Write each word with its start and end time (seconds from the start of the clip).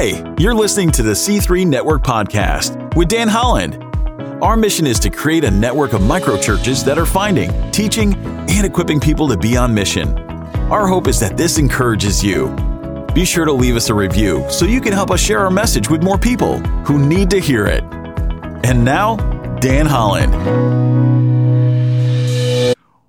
Hey, 0.00 0.22
you're 0.38 0.54
listening 0.54 0.92
to 0.92 1.02
the 1.02 1.10
C3 1.10 1.66
Network 1.66 2.04
Podcast 2.04 2.94
with 2.94 3.08
Dan 3.08 3.26
Holland. 3.26 3.82
Our 4.40 4.56
mission 4.56 4.86
is 4.86 5.00
to 5.00 5.10
create 5.10 5.42
a 5.42 5.50
network 5.50 5.92
of 5.92 6.02
microchurches 6.02 6.84
that 6.84 6.98
are 6.98 7.04
finding, 7.04 7.50
teaching, 7.72 8.14
and 8.14 8.64
equipping 8.64 9.00
people 9.00 9.26
to 9.26 9.36
be 9.36 9.56
on 9.56 9.74
mission. 9.74 10.16
Our 10.70 10.86
hope 10.86 11.08
is 11.08 11.18
that 11.18 11.36
this 11.36 11.58
encourages 11.58 12.22
you. 12.22 12.54
Be 13.12 13.24
sure 13.24 13.44
to 13.44 13.52
leave 13.52 13.74
us 13.74 13.88
a 13.88 13.94
review 13.94 14.48
so 14.48 14.66
you 14.66 14.80
can 14.80 14.92
help 14.92 15.10
us 15.10 15.18
share 15.18 15.40
our 15.40 15.50
message 15.50 15.90
with 15.90 16.04
more 16.04 16.16
people 16.16 16.60
who 16.86 17.04
need 17.04 17.28
to 17.30 17.40
hear 17.40 17.66
it. 17.66 17.82
And 18.62 18.84
now, 18.84 19.16
Dan 19.56 19.86
Holland. 19.86 20.32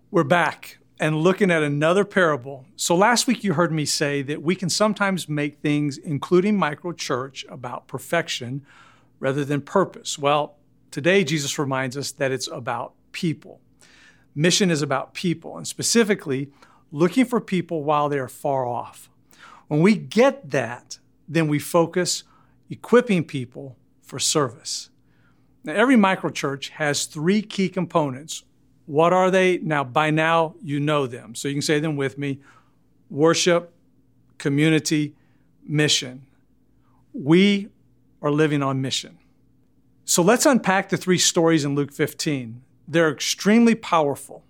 We're 0.09 0.23
back 0.23 0.78
and 0.99 1.17
looking 1.17 1.49
at 1.49 1.63
another 1.63 2.03
parable. 2.03 2.65
So 2.75 2.95
last 2.95 3.25
week 3.27 3.43
you 3.43 3.53
heard 3.53 3.71
me 3.71 3.85
say 3.85 4.21
that 4.23 4.41
we 4.41 4.55
can 4.55 4.69
sometimes 4.69 5.29
make 5.29 5.59
things, 5.59 5.97
including 5.97 6.57
microchurch, 6.57 7.49
about 7.49 7.87
perfection 7.87 8.65
rather 9.19 9.45
than 9.45 9.61
purpose. 9.61 10.19
Well, 10.19 10.57
Today, 10.91 11.23
Jesus 11.23 11.59
reminds 11.59 11.95
us 11.95 12.11
that 12.13 12.31
it's 12.31 12.47
about 12.47 12.93
people. 13.11 13.61
Mission 14.33 14.71
is 14.71 14.81
about 14.81 15.13
people, 15.13 15.55
and 15.55 15.67
specifically, 15.67 16.49
looking 16.91 17.25
for 17.25 17.39
people 17.39 17.83
while 17.83 18.09
they 18.09 18.17
are 18.17 18.27
far 18.27 18.65
off. 18.65 19.09
When 19.67 19.81
we 19.81 19.93
get 19.95 20.49
that, 20.49 20.97
then 21.27 21.47
we 21.47 21.59
focus 21.59 22.23
equipping 22.71 23.23
people 23.23 23.77
for 24.01 24.17
service. 24.17 24.89
Now, 25.63 25.73
every 25.73 25.95
microchurch 25.95 26.69
has 26.69 27.05
three 27.05 27.43
key 27.43 27.69
components. 27.69 28.43
What 28.89 29.13
are 29.13 29.29
they? 29.29 29.59
Now, 29.59 29.83
by 29.83 30.09
now, 30.09 30.55
you 30.63 30.79
know 30.79 31.05
them. 31.05 31.35
So 31.35 31.47
you 31.47 31.53
can 31.53 31.61
say 31.61 31.79
them 31.79 31.95
with 31.95 32.17
me 32.17 32.39
worship, 33.11 33.71
community, 34.39 35.13
mission. 35.63 36.25
We 37.13 37.69
are 38.19 38.31
living 38.31 38.63
on 38.63 38.81
mission. 38.81 39.19
So 40.05 40.23
let's 40.23 40.47
unpack 40.47 40.89
the 40.89 40.97
three 40.97 41.19
stories 41.19 41.63
in 41.63 41.75
Luke 41.75 41.93
15. 41.93 42.63
They're 42.87 43.11
extremely 43.11 43.75
powerful. 43.75 44.43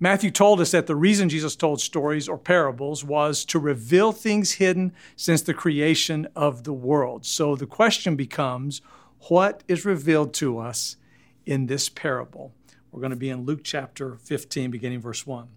Matthew 0.00 0.30
told 0.30 0.62
us 0.62 0.70
that 0.70 0.86
the 0.86 0.96
reason 0.96 1.28
Jesus 1.28 1.54
told 1.54 1.82
stories 1.82 2.26
or 2.26 2.38
parables 2.38 3.04
was 3.04 3.44
to 3.44 3.58
reveal 3.58 4.12
things 4.12 4.52
hidden 4.52 4.94
since 5.14 5.42
the 5.42 5.52
creation 5.52 6.26
of 6.34 6.64
the 6.64 6.72
world. 6.72 7.26
So 7.26 7.54
the 7.54 7.66
question 7.66 8.16
becomes 8.16 8.80
what 9.28 9.62
is 9.68 9.84
revealed 9.84 10.32
to 10.34 10.58
us 10.58 10.96
in 11.44 11.66
this 11.66 11.90
parable? 11.90 12.54
We're 12.90 13.00
going 13.00 13.10
to 13.10 13.16
be 13.16 13.30
in 13.30 13.44
Luke 13.44 13.60
chapter 13.62 14.16
15, 14.16 14.70
beginning 14.70 15.00
verse 15.00 15.26
1. 15.26 15.48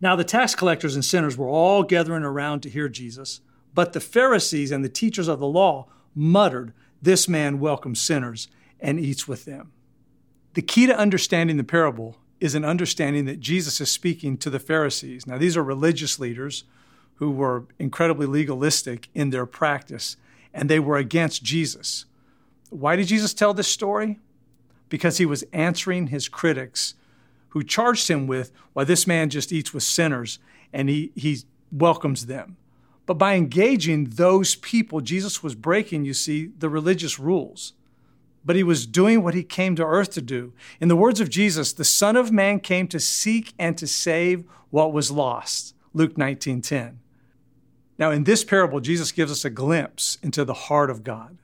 Now 0.00 0.16
the 0.16 0.24
tax 0.24 0.54
collectors 0.54 0.94
and 0.94 1.04
sinners 1.04 1.36
were 1.36 1.48
all 1.48 1.82
gathering 1.82 2.24
around 2.24 2.60
to 2.62 2.70
hear 2.70 2.88
Jesus, 2.88 3.40
but 3.74 3.92
the 3.92 4.00
Pharisees 4.00 4.70
and 4.70 4.84
the 4.84 4.88
teachers 4.88 5.28
of 5.28 5.38
the 5.38 5.46
law 5.46 5.86
muttered, 6.14 6.72
this 7.00 7.28
man 7.28 7.60
welcomes 7.60 8.00
sinners 8.00 8.48
and 8.80 8.98
eats 8.98 9.28
with 9.28 9.44
them. 9.44 9.72
The 10.54 10.62
key 10.62 10.86
to 10.86 10.98
understanding 10.98 11.56
the 11.56 11.64
parable 11.64 12.16
is 12.40 12.54
an 12.54 12.64
understanding 12.64 13.24
that 13.26 13.40
Jesus 13.40 13.80
is 13.80 13.90
speaking 13.90 14.36
to 14.38 14.50
the 14.50 14.58
Pharisees. 14.58 15.26
Now, 15.26 15.38
these 15.38 15.56
are 15.56 15.62
religious 15.62 16.18
leaders 16.18 16.64
who 17.16 17.30
were 17.30 17.66
incredibly 17.78 18.26
legalistic 18.26 19.08
in 19.14 19.30
their 19.30 19.46
practice, 19.46 20.16
and 20.52 20.68
they 20.68 20.80
were 20.80 20.96
against 20.96 21.42
Jesus. 21.42 22.04
Why 22.70 22.96
did 22.96 23.06
Jesus 23.06 23.32
tell 23.32 23.54
this 23.54 23.68
story? 23.68 24.18
Because 24.88 25.18
he 25.18 25.26
was 25.26 25.44
answering 25.52 26.08
his 26.08 26.28
critics 26.28 26.94
who 27.50 27.62
charged 27.62 28.08
him 28.08 28.26
with, 28.26 28.52
why 28.72 28.84
this 28.84 29.06
man 29.06 29.30
just 29.30 29.52
eats 29.52 29.72
with 29.72 29.82
sinners 29.82 30.38
and 30.72 30.88
he, 30.88 31.12
he 31.14 31.38
welcomes 31.72 32.26
them. 32.26 32.56
But 33.06 33.14
by 33.14 33.34
engaging 33.34 34.04
those 34.04 34.56
people, 34.56 35.00
Jesus 35.00 35.42
was 35.42 35.54
breaking, 35.54 36.04
you 36.04 36.12
see, 36.12 36.50
the 36.58 36.68
religious 36.68 37.18
rules. 37.18 37.72
But 38.44 38.56
he 38.56 38.62
was 38.62 38.86
doing 38.86 39.22
what 39.22 39.34
he 39.34 39.42
came 39.42 39.74
to 39.76 39.84
earth 39.84 40.10
to 40.10 40.22
do. 40.22 40.52
In 40.80 40.88
the 40.88 40.96
words 40.96 41.20
of 41.20 41.30
Jesus, 41.30 41.72
the 41.72 41.84
Son 41.84 42.16
of 42.16 42.30
Man 42.30 42.60
came 42.60 42.88
to 42.88 43.00
seek 43.00 43.54
and 43.58 43.78
to 43.78 43.86
save 43.86 44.44
what 44.70 44.92
was 44.92 45.10
lost. 45.10 45.74
Luke 45.94 46.16
19:10. 46.16 46.98
Now, 47.98 48.10
in 48.10 48.24
this 48.24 48.44
parable, 48.44 48.80
Jesus 48.80 49.10
gives 49.10 49.32
us 49.32 49.44
a 49.44 49.50
glimpse 49.50 50.18
into 50.22 50.44
the 50.44 50.54
heart 50.54 50.90
of 50.90 51.02
God. 51.02 51.38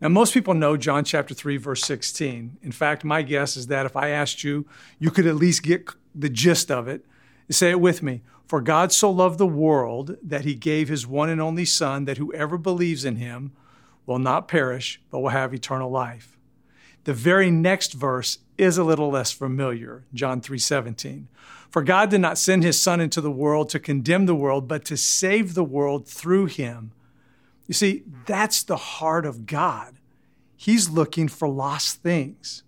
Now, 0.00 0.08
most 0.08 0.32
people 0.32 0.54
know 0.54 0.78
John 0.78 1.04
chapter 1.04 1.34
3, 1.34 1.58
verse 1.58 1.82
16. 1.82 2.56
In 2.62 2.72
fact, 2.72 3.04
my 3.04 3.20
guess 3.20 3.56
is 3.56 3.66
that 3.66 3.84
if 3.84 3.96
I 3.96 4.08
asked 4.08 4.42
you, 4.42 4.66
you 4.98 5.10
could 5.10 5.26
at 5.26 5.36
least 5.36 5.62
get 5.62 5.90
the 6.14 6.30
gist 6.30 6.70
of 6.70 6.88
it. 6.88 7.04
Say 7.50 7.70
it 7.70 7.80
with 7.80 8.02
me. 8.02 8.22
For 8.46 8.60
God 8.60 8.92
so 8.92 9.10
loved 9.10 9.38
the 9.38 9.46
world 9.46 10.16
that 10.22 10.44
he 10.44 10.54
gave 10.54 10.88
his 10.88 11.06
one 11.06 11.28
and 11.28 11.40
only 11.40 11.64
Son, 11.64 12.06
that 12.06 12.16
whoever 12.16 12.56
believes 12.56 13.04
in 13.04 13.16
him 13.16 13.52
will 14.06 14.18
not 14.18 14.48
perish, 14.48 15.00
but 15.10 15.20
will 15.20 15.28
have 15.28 15.52
eternal 15.52 15.90
life. 15.90 16.38
The 17.04 17.14
very 17.14 17.50
next 17.50 17.92
verse 17.92 18.38
is 18.58 18.76
a 18.76 18.84
little 18.84 19.10
less 19.10 19.32
familiar, 19.32 20.04
John 20.12 20.40
3:17. 20.40 21.28
For 21.70 21.82
God 21.82 22.10
did 22.10 22.20
not 22.20 22.38
send 22.38 22.62
his 22.62 22.80
son 22.80 23.00
into 23.00 23.20
the 23.20 23.30
world 23.30 23.68
to 23.70 23.78
condemn 23.78 24.26
the 24.26 24.34
world, 24.34 24.66
but 24.66 24.84
to 24.86 24.96
save 24.96 25.54
the 25.54 25.64
world 25.64 26.08
through 26.08 26.46
him. 26.46 26.92
You 27.70 27.74
see, 27.74 28.02
that's 28.26 28.64
the 28.64 28.76
heart 28.76 29.24
of 29.24 29.46
God. 29.46 29.94
He's 30.56 30.90
looking 30.90 31.28
for 31.28 31.46
lost 31.46 32.02
things. 32.02 32.64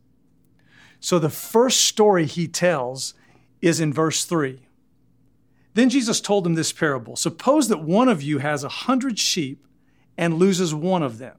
So 1.01 1.19
the 1.19 1.29
first 1.29 1.81
story 1.81 2.25
he 2.25 2.47
tells 2.47 3.15
is 3.61 3.81
in 3.81 3.93
verse 3.93 4.25
3. 4.25 4.61
Then 5.75 5.91
Jesus 5.91 6.21
told 6.21 6.45
them 6.45 6.55
this 6.55 6.73
parable 6.73 7.17
Suppose 7.17 7.67
that 7.67 7.83
one 7.83 8.09
of 8.09 8.23
you 8.23 8.39
has 8.39 8.63
a 8.63 8.69
hundred 8.69 9.19
sheep 9.19 9.67
and 10.17 10.35
loses 10.35 10.73
one 10.73 11.03
of 11.03 11.19
them. 11.19 11.35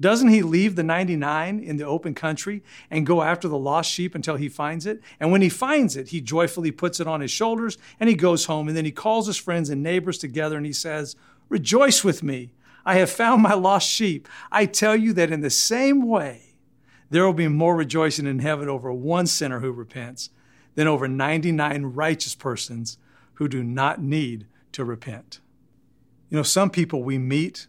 Doesn't 0.00 0.30
he 0.30 0.42
leave 0.42 0.74
the 0.74 0.82
99 0.82 1.60
in 1.60 1.76
the 1.76 1.86
open 1.86 2.12
country 2.12 2.60
and 2.90 3.06
go 3.06 3.22
after 3.22 3.46
the 3.46 3.56
lost 3.56 3.88
sheep 3.88 4.16
until 4.16 4.34
he 4.34 4.48
finds 4.48 4.84
it? 4.84 5.00
And 5.20 5.30
when 5.30 5.42
he 5.42 5.48
finds 5.48 5.96
it, 5.96 6.08
he 6.08 6.20
joyfully 6.20 6.72
puts 6.72 6.98
it 6.98 7.06
on 7.06 7.20
his 7.20 7.30
shoulders 7.30 7.78
and 8.00 8.08
he 8.08 8.16
goes 8.16 8.46
home. 8.46 8.66
And 8.66 8.76
then 8.76 8.84
he 8.84 8.90
calls 8.90 9.28
his 9.28 9.36
friends 9.36 9.70
and 9.70 9.80
neighbors 9.80 10.18
together 10.18 10.56
and 10.56 10.66
he 10.66 10.72
says, 10.72 11.14
Rejoice 11.48 12.02
with 12.02 12.24
me. 12.24 12.50
I 12.84 12.96
have 12.96 13.10
found 13.10 13.42
my 13.42 13.54
lost 13.54 13.88
sheep. 13.88 14.28
I 14.50 14.66
tell 14.66 14.96
you 14.96 15.12
that 15.14 15.30
in 15.30 15.40
the 15.40 15.50
same 15.50 16.06
way, 16.06 16.54
there 17.10 17.24
will 17.24 17.32
be 17.32 17.48
more 17.48 17.76
rejoicing 17.76 18.26
in 18.26 18.38
heaven 18.38 18.68
over 18.68 18.92
one 18.92 19.26
sinner 19.26 19.60
who 19.60 19.72
repents 19.72 20.30
than 20.74 20.86
over 20.86 21.08
99 21.08 21.84
righteous 21.86 22.34
persons 22.34 22.98
who 23.34 23.48
do 23.48 23.62
not 23.62 24.00
need 24.00 24.46
to 24.72 24.84
repent. 24.84 25.40
You 26.28 26.36
know, 26.36 26.42
some 26.42 26.70
people 26.70 27.02
we 27.02 27.18
meet 27.18 27.66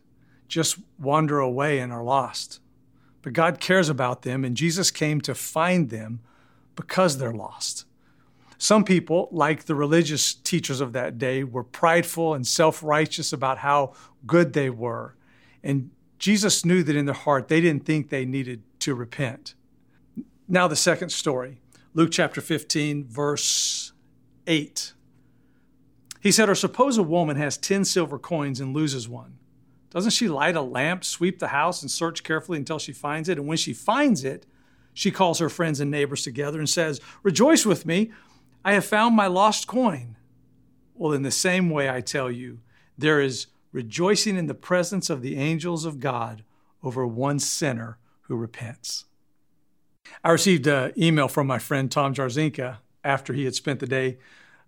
just 0.47 0.77
wander 0.99 1.39
away 1.39 1.79
and 1.79 1.91
are 1.91 2.03
lost. 2.03 2.59
But 3.21 3.33
God 3.33 3.59
cares 3.59 3.89
about 3.89 4.23
them, 4.23 4.43
and 4.43 4.57
Jesus 4.57 4.91
came 4.91 5.21
to 5.21 5.33
find 5.33 5.89
them 5.89 6.21
because 6.75 7.17
they're 7.17 7.33
lost. 7.33 7.85
Some 8.61 8.83
people, 8.83 9.27
like 9.31 9.63
the 9.63 9.73
religious 9.73 10.35
teachers 10.35 10.81
of 10.81 10.93
that 10.93 11.17
day, 11.17 11.43
were 11.43 11.63
prideful 11.63 12.35
and 12.35 12.45
self 12.45 12.83
righteous 12.83 13.33
about 13.33 13.57
how 13.57 13.93
good 14.27 14.53
they 14.53 14.69
were. 14.69 15.15
And 15.63 15.89
Jesus 16.19 16.63
knew 16.63 16.83
that 16.83 16.95
in 16.95 17.05
their 17.05 17.15
heart 17.15 17.47
they 17.47 17.59
didn't 17.59 17.87
think 17.87 18.09
they 18.09 18.23
needed 18.23 18.61
to 18.81 18.93
repent. 18.93 19.55
Now, 20.47 20.67
the 20.67 20.75
second 20.75 21.09
story 21.09 21.59
Luke 21.95 22.11
chapter 22.11 22.39
15, 22.39 23.05
verse 23.05 23.93
8. 24.45 24.93
He 26.19 26.31
said, 26.31 26.47
Or 26.47 26.53
suppose 26.53 26.99
a 26.99 27.03
woman 27.03 27.37
has 27.37 27.57
10 27.57 27.83
silver 27.83 28.19
coins 28.19 28.59
and 28.59 28.75
loses 28.75 29.09
one. 29.09 29.39
Doesn't 29.89 30.11
she 30.11 30.27
light 30.27 30.55
a 30.55 30.61
lamp, 30.61 31.03
sweep 31.03 31.39
the 31.39 31.47
house, 31.47 31.81
and 31.81 31.89
search 31.89 32.21
carefully 32.21 32.59
until 32.59 32.77
she 32.77 32.93
finds 32.93 33.27
it? 33.27 33.39
And 33.39 33.47
when 33.47 33.57
she 33.57 33.73
finds 33.73 34.23
it, 34.23 34.45
she 34.93 35.09
calls 35.09 35.39
her 35.39 35.49
friends 35.49 35.79
and 35.79 35.89
neighbors 35.89 36.23
together 36.23 36.59
and 36.59 36.69
says, 36.69 37.01
Rejoice 37.23 37.65
with 37.65 37.87
me, 37.87 38.11
I 38.63 38.73
have 38.73 38.85
found 38.85 39.15
my 39.15 39.27
lost 39.27 39.67
coin. 39.67 40.17
Well, 40.93 41.13
in 41.13 41.23
the 41.23 41.31
same 41.31 41.69
way, 41.69 41.89
I 41.89 42.01
tell 42.01 42.29
you, 42.29 42.59
there 42.97 43.19
is 43.19 43.47
rejoicing 43.71 44.37
in 44.37 44.47
the 44.47 44.53
presence 44.53 45.09
of 45.09 45.21
the 45.21 45.37
angels 45.37 45.85
of 45.85 45.99
God 45.99 46.43
over 46.83 47.05
one 47.07 47.39
sinner 47.39 47.97
who 48.23 48.35
repents. 48.35 49.05
I 50.23 50.31
received 50.31 50.67
an 50.67 50.93
email 50.97 51.27
from 51.27 51.47
my 51.47 51.59
friend 51.59 51.91
Tom 51.91 52.13
Jarzinka 52.13 52.77
after 53.03 53.33
he 53.33 53.45
had 53.45 53.55
spent 53.55 53.79
the 53.79 53.87
day 53.87 54.17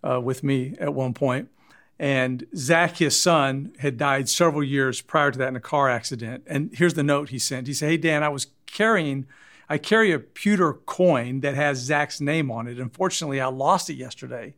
uh, 0.04 0.19
with 0.19 0.44
me 0.44 0.75
at 0.80 0.94
one 0.94 1.13
point. 1.13 1.50
And 2.00 2.46
Zach, 2.56 2.98
his 2.98 3.19
son, 3.19 3.74
had 3.80 3.98
died 3.98 4.28
several 4.28 4.63
years 4.63 5.01
prior 5.01 5.31
to 5.31 5.38
that 5.38 5.50
in 5.50 5.56
a 5.56 5.62
car 5.62 5.89
accident. 5.89 6.44
And 6.48 6.72
here's 6.74 6.96
the 6.96 7.04
note 7.04 7.30
he 7.30 7.39
sent. 7.39 7.68
He 7.68 7.74
said, 7.74 7.89
Hey, 7.89 7.98
Dan, 7.98 8.24
I 8.24 8.30
was 8.30 8.48
carrying, 8.66 9.28
I 9.69 9.77
carry 9.77 10.12
a 10.12 10.19
pewter 10.19 10.74
coin 10.74 11.39
that 11.42 11.56
has 11.56 11.77
Zach's 11.80 12.19
name 12.19 12.51
on 12.51 12.68
it. 12.68 12.80
Unfortunately, 12.80 13.39
I 13.39 13.48
lost 13.48 13.89
it 13.89 13.95
yesterday. 13.95 14.56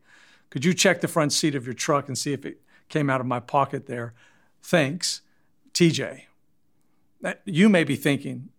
Could 0.49 0.65
you 0.65 0.73
check 0.73 1.01
the 1.01 1.07
front 1.07 1.33
seat 1.33 1.55
of 1.55 1.65
your 1.65 1.73
truck 1.73 2.07
and 2.07 2.17
see 2.17 2.33
if 2.33 2.45
it 2.45 2.61
came 2.89 3.09
out 3.09 3.21
of 3.21 3.27
my 3.27 3.39
pocket 3.39 3.87
there? 3.87 4.13
Thanks, 4.61 5.21
TJ. 5.73 6.23
You 7.45 7.69
may 7.69 7.83
be 7.83 7.95
thinking, 7.95 8.49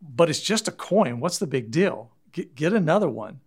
but 0.00 0.30
it's 0.30 0.40
just 0.40 0.68
a 0.68 0.72
coin. 0.72 1.20
What's 1.20 1.38
the 1.38 1.46
big 1.46 1.70
deal? 1.70 2.10
Get, 2.32 2.54
get 2.54 2.72
another 2.72 3.08
one. 3.08 3.40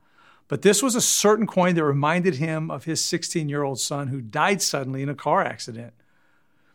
But 0.48 0.62
this 0.62 0.84
was 0.84 0.96
a 0.96 1.02
certain 1.02 1.48
coin 1.48 1.76
that 1.76 1.84
reminded 1.84 2.36
him 2.36 2.70
of 2.70 2.84
his 2.84 3.04
16 3.04 3.50
year 3.50 3.64
old 3.64 3.80
son 3.80 4.10
who 4.10 4.22
died 4.22 4.62
suddenly 4.62 5.02
in 5.02 5.10
a 5.10 5.16
car 5.16 5.44
accident. 5.44 5.94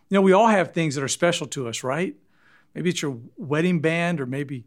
You 0.08 0.16
know, 0.16 0.22
we 0.22 0.32
all 0.32 0.48
have 0.48 0.72
things 0.72 0.94
that 0.94 1.04
are 1.04 1.08
special 1.08 1.46
to 1.48 1.68
us, 1.68 1.84
right? 1.84 2.16
Maybe 2.74 2.90
it's 2.90 3.02
your 3.02 3.18
wedding 3.36 3.80
band, 3.80 4.20
or 4.20 4.26
maybe 4.26 4.64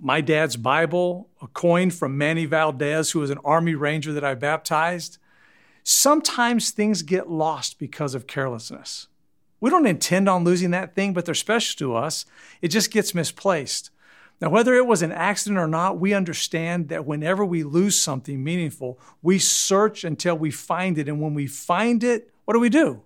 my 0.00 0.20
dad's 0.20 0.56
Bible, 0.56 1.28
a 1.42 1.46
coin 1.46 1.90
from 1.90 2.16
Manny 2.16 2.46
Valdez, 2.46 3.10
who 3.10 3.20
was 3.20 3.30
an 3.30 3.38
Army 3.44 3.74
Ranger 3.74 4.12
that 4.12 4.24
I 4.24 4.34
baptized. 4.34 5.18
Sometimes 5.82 6.70
things 6.70 7.02
get 7.02 7.28
lost 7.28 7.78
because 7.78 8.14
of 8.14 8.26
carelessness. 8.26 9.08
We 9.60 9.68
don't 9.68 9.86
intend 9.86 10.28
on 10.28 10.42
losing 10.42 10.70
that 10.70 10.94
thing, 10.94 11.12
but 11.12 11.26
they're 11.26 11.34
special 11.34 11.76
to 11.78 11.94
us. 11.94 12.24
It 12.62 12.68
just 12.68 12.90
gets 12.90 13.14
misplaced. 13.14 13.90
Now, 14.40 14.48
whether 14.48 14.74
it 14.74 14.86
was 14.86 15.02
an 15.02 15.12
accident 15.12 15.58
or 15.58 15.68
not, 15.68 15.98
we 15.98 16.14
understand 16.14 16.88
that 16.88 17.04
whenever 17.04 17.44
we 17.44 17.62
lose 17.62 18.00
something 18.00 18.42
meaningful, 18.42 18.98
we 19.20 19.38
search 19.38 20.02
until 20.02 20.36
we 20.36 20.50
find 20.50 20.96
it. 20.96 21.08
And 21.08 21.20
when 21.20 21.34
we 21.34 21.46
find 21.46 22.02
it, 22.02 22.32
what 22.46 22.54
do 22.54 22.60
we 22.60 22.70
do? 22.70 23.02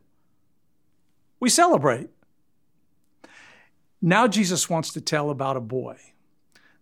We 1.41 1.51
celebrate. 1.51 2.09
Now, 4.01 4.29
Jesus 4.29 4.71
wants 4.71 4.93
to 4.93 5.01
tell 5.01 5.31
about 5.31 5.57
a 5.57 5.61
boy 5.61 5.99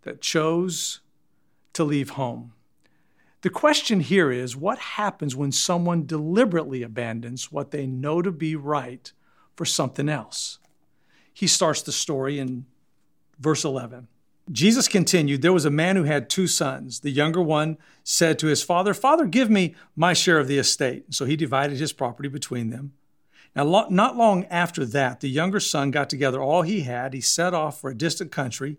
that 0.03 0.21
chose 0.21 1.01
to 1.73 1.85
leave 1.85 2.11
home. 2.11 2.53
The 3.43 3.51
question 3.51 4.01
here 4.01 4.31
is 4.31 4.57
what 4.57 4.79
happens 4.79 5.35
when 5.35 5.51
someone 5.51 6.07
deliberately 6.07 6.83
abandons 6.83 7.51
what 7.51 7.73
they 7.73 7.87
know 7.87 8.23
to 8.23 8.31
be 8.31 8.55
right 8.55 9.11
for 9.57 9.65
something 9.65 10.09
else? 10.09 10.59
He 11.33 11.47
starts 11.47 11.83
the 11.83 11.93
story 11.93 12.39
in 12.39 12.67
verse 13.41 13.65
11. 13.65 14.07
Jesus 14.51 14.87
continued, 14.87 15.43
There 15.43 15.53
was 15.53 15.65
a 15.65 15.71
man 15.71 15.97
who 15.97 16.05
had 16.05 16.29
two 16.29 16.47
sons. 16.47 17.01
The 17.01 17.11
younger 17.11 17.43
one 17.43 17.79
said 18.05 18.39
to 18.39 18.49
his 18.49 18.63
father, 18.63 18.95
Father, 18.95 19.25
give 19.25 19.51
me 19.51 19.75
my 19.97 20.13
share 20.13 20.39
of 20.39 20.49
the 20.49 20.59
estate. 20.59 21.15
So 21.15 21.25
he 21.25 21.37
divided 21.37 21.79
his 21.79 21.93
property 21.93 22.29
between 22.29 22.71
them. 22.71 22.93
Now, 23.55 23.87
not 23.91 24.17
long 24.17 24.45
after 24.47 24.85
that, 24.87 25.21
the 25.21 25.29
younger 25.29 25.61
son 25.61 25.91
got 25.91 26.09
together 26.09 26.41
all 26.41 26.63
he 26.63 26.81
had. 26.81 27.13
He 27.13 27.21
set 27.21 27.55
off 27.55 27.81
for 27.81 27.91
a 27.91 27.95
distant 27.95 28.33
country 28.33 28.79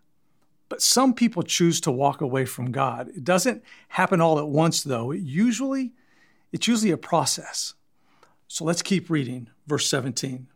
but 0.71 0.81
some 0.81 1.13
people 1.13 1.43
choose 1.43 1.81
to 1.81 1.91
walk 1.91 2.21
away 2.21 2.45
from 2.45 2.71
God. 2.71 3.09
It 3.09 3.25
doesn't 3.25 3.61
happen 3.89 4.21
all 4.21 4.39
at 4.39 4.47
once, 4.47 4.83
though. 4.83 5.11
It 5.11 5.19
usually, 5.19 5.91
it's 6.53 6.65
usually 6.65 6.91
a 6.91 6.97
process. 6.97 7.73
So 8.47 8.63
let's 8.63 8.81
keep 8.81 9.09
reading, 9.09 9.49
verse 9.67 9.85
17. 9.89 10.47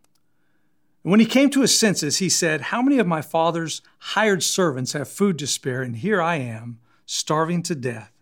And 1.03 1.11
when 1.11 1.19
he 1.19 1.25
came 1.25 1.49
to 1.49 1.59
his 1.59 1.77
senses, 1.77 2.19
he 2.19 2.29
said, 2.29 2.61
How 2.61 2.81
many 2.81 2.97
of 2.97 3.05
my 3.05 3.21
father's 3.21 3.81
hired 3.97 4.41
servants 4.41 4.93
have 4.93 5.09
food 5.09 5.37
to 5.39 5.47
spare, 5.47 5.81
and 5.81 5.97
here 5.97 6.21
I 6.21 6.37
am, 6.37 6.79
starving 7.05 7.61
to 7.63 7.75
death? 7.75 8.13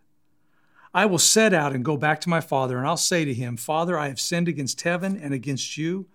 I 0.96 1.06
will 1.06 1.20
set 1.20 1.54
out 1.54 1.74
and 1.74 1.86
go 1.86 1.96
back 1.96 2.20
to 2.22 2.30
my 2.30 2.42
father, 2.42 2.80
and 2.80 2.88
I'll 2.88 2.98
say 2.98 3.24
to 3.24 3.36
him, 3.36 3.56
Father, 3.56 4.00
I 4.00 4.08
have 4.08 4.20
sinned 4.20 4.48
against 4.48 4.82
heaven 4.82 5.16
and 5.16 5.32
against 5.32 5.78
you. 5.78 6.08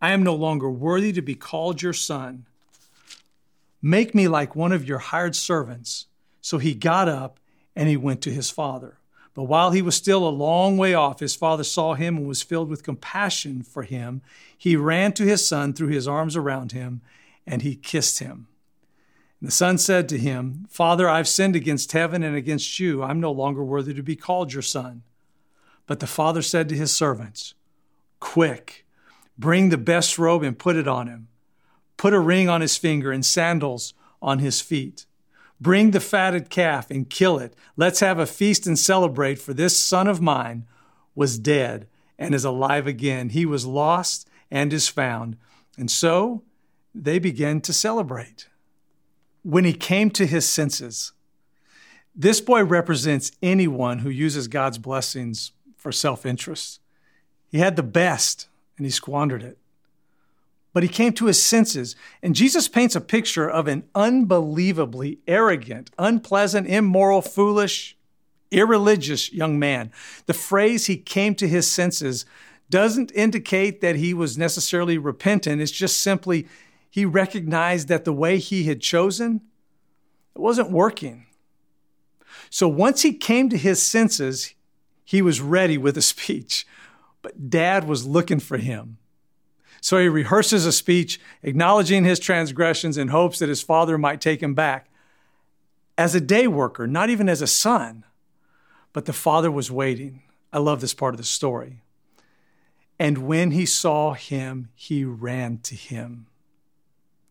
I 0.00 0.12
am 0.12 0.22
no 0.22 0.34
longer 0.34 0.70
worthy 0.70 1.12
to 1.12 1.20
be 1.20 1.34
called 1.34 1.82
your 1.82 1.92
son. 1.92 2.46
Make 3.82 4.14
me 4.14 4.28
like 4.28 4.54
one 4.54 4.72
of 4.72 4.86
your 4.86 4.98
hired 4.98 5.34
servants. 5.34 6.06
So 6.40 6.58
he 6.58 6.74
got 6.74 7.08
up 7.08 7.40
and 7.74 7.88
he 7.88 7.96
went 7.96 8.22
to 8.22 8.30
his 8.30 8.50
father. 8.50 8.98
But 9.34 9.44
while 9.44 9.70
he 9.70 9.82
was 9.82 9.94
still 9.94 10.26
a 10.26 10.30
long 10.30 10.76
way 10.76 10.92
off, 10.92 11.20
his 11.20 11.36
father 11.36 11.64
saw 11.64 11.94
him 11.94 12.16
and 12.16 12.26
was 12.26 12.42
filled 12.42 12.68
with 12.68 12.82
compassion 12.82 13.62
for 13.62 13.84
him. 13.84 14.22
He 14.56 14.76
ran 14.76 15.12
to 15.14 15.24
his 15.24 15.46
son, 15.46 15.72
threw 15.72 15.88
his 15.88 16.08
arms 16.08 16.36
around 16.36 16.72
him, 16.72 17.00
and 17.46 17.62
he 17.62 17.76
kissed 17.76 18.18
him. 18.18 18.48
And 19.40 19.48
the 19.48 19.52
son 19.52 19.78
said 19.78 20.08
to 20.08 20.18
him, 20.18 20.66
Father, 20.68 21.08
I've 21.08 21.28
sinned 21.28 21.56
against 21.56 21.92
heaven 21.92 22.22
and 22.22 22.36
against 22.36 22.78
you. 22.80 23.02
I'm 23.02 23.20
no 23.20 23.32
longer 23.32 23.64
worthy 23.64 23.94
to 23.94 24.02
be 24.02 24.16
called 24.16 24.52
your 24.52 24.62
son. 24.62 25.02
But 25.86 26.00
the 26.00 26.06
father 26.06 26.42
said 26.42 26.68
to 26.68 26.76
his 26.76 26.94
servants, 26.94 27.54
Quick, 28.18 28.84
bring 29.38 29.70
the 29.70 29.78
best 29.78 30.18
robe 30.18 30.42
and 30.42 30.58
put 30.58 30.76
it 30.76 30.86
on 30.86 31.06
him. 31.06 31.28
Put 32.00 32.14
a 32.14 32.18
ring 32.18 32.48
on 32.48 32.62
his 32.62 32.78
finger 32.78 33.12
and 33.12 33.22
sandals 33.22 33.92
on 34.22 34.38
his 34.38 34.62
feet. 34.62 35.04
Bring 35.60 35.90
the 35.90 36.00
fatted 36.00 36.48
calf 36.48 36.90
and 36.90 37.10
kill 37.10 37.38
it. 37.38 37.52
Let's 37.76 38.00
have 38.00 38.18
a 38.18 38.24
feast 38.24 38.66
and 38.66 38.78
celebrate, 38.78 39.38
for 39.38 39.52
this 39.52 39.78
son 39.78 40.06
of 40.06 40.18
mine 40.18 40.64
was 41.14 41.38
dead 41.38 41.88
and 42.18 42.34
is 42.34 42.42
alive 42.42 42.86
again. 42.86 43.28
He 43.28 43.44
was 43.44 43.66
lost 43.66 44.30
and 44.50 44.72
is 44.72 44.88
found. 44.88 45.36
And 45.76 45.90
so 45.90 46.42
they 46.94 47.18
began 47.18 47.60
to 47.60 47.72
celebrate. 47.74 48.48
When 49.42 49.66
he 49.66 49.74
came 49.74 50.10
to 50.12 50.26
his 50.26 50.48
senses, 50.48 51.12
this 52.16 52.40
boy 52.40 52.64
represents 52.64 53.30
anyone 53.42 53.98
who 53.98 54.08
uses 54.08 54.48
God's 54.48 54.78
blessings 54.78 55.52
for 55.76 55.92
self 55.92 56.24
interest. 56.24 56.80
He 57.50 57.58
had 57.58 57.76
the 57.76 57.82
best 57.82 58.48
and 58.78 58.86
he 58.86 58.90
squandered 58.90 59.42
it 59.42 59.58
but 60.72 60.82
he 60.82 60.88
came 60.88 61.12
to 61.14 61.26
his 61.26 61.42
senses. 61.42 61.96
And 62.22 62.34
Jesus 62.34 62.68
paints 62.68 62.94
a 62.94 63.00
picture 63.00 63.48
of 63.48 63.66
an 63.66 63.84
unbelievably 63.94 65.20
arrogant, 65.26 65.90
unpleasant, 65.98 66.68
immoral, 66.68 67.22
foolish, 67.22 67.96
irreligious 68.50 69.32
young 69.32 69.58
man. 69.58 69.90
The 70.26 70.34
phrase 70.34 70.86
he 70.86 70.96
came 70.96 71.34
to 71.36 71.48
his 71.48 71.70
senses 71.70 72.24
doesn't 72.68 73.12
indicate 73.14 73.80
that 73.80 73.96
he 73.96 74.14
was 74.14 74.38
necessarily 74.38 74.96
repentant. 74.96 75.60
It's 75.60 75.72
just 75.72 76.00
simply 76.00 76.46
he 76.88 77.04
recognized 77.04 77.88
that 77.88 78.04
the 78.04 78.12
way 78.12 78.38
he 78.38 78.64
had 78.64 78.80
chosen 78.80 79.40
it 80.34 80.40
wasn't 80.40 80.70
working. 80.70 81.26
So 82.50 82.68
once 82.68 83.02
he 83.02 83.12
came 83.12 83.48
to 83.48 83.56
his 83.56 83.82
senses, 83.82 84.54
he 85.04 85.22
was 85.22 85.40
ready 85.40 85.76
with 85.76 85.96
a 85.96 86.02
speech. 86.14 86.66
But 87.22 87.50
dad 87.50 87.86
was 87.86 88.06
looking 88.06 88.40
for 88.40 88.56
him. 88.56 88.98
So 89.80 89.98
he 89.98 90.08
rehearses 90.08 90.66
a 90.66 90.72
speech 90.72 91.20
acknowledging 91.42 92.04
his 92.04 92.18
transgressions 92.18 92.98
in 92.98 93.08
hopes 93.08 93.38
that 93.38 93.48
his 93.48 93.62
father 93.62 93.96
might 93.96 94.20
take 94.20 94.42
him 94.42 94.54
back 94.54 94.90
as 95.96 96.14
a 96.14 96.20
day 96.20 96.46
worker, 96.46 96.86
not 96.86 97.10
even 97.10 97.28
as 97.28 97.42
a 97.42 97.46
son. 97.46 98.04
But 98.92 99.04
the 99.04 99.12
father 99.12 99.50
was 99.50 99.70
waiting. 99.70 100.22
I 100.52 100.58
love 100.58 100.80
this 100.80 100.94
part 100.94 101.14
of 101.14 101.18
the 101.18 101.24
story. 101.24 101.82
And 102.98 103.18
when 103.18 103.52
he 103.52 103.64
saw 103.64 104.14
him, 104.14 104.68
he 104.74 105.04
ran 105.04 105.58
to 105.58 105.74
him. 105.74 106.26